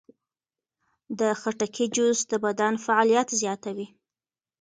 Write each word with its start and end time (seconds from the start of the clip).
د 1.19 1.21
خټکي 1.41 1.85
جوس 1.95 2.19
د 2.31 2.33
بدن 2.45 2.73
فعالیت 2.85 3.29
زیاتوي. 3.41 3.87